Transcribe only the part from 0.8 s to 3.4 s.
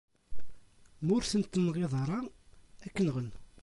Ma ur tent-tenɣiḍ, ad k-nɣen.